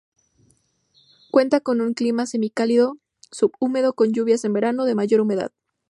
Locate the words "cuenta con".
1.29-1.79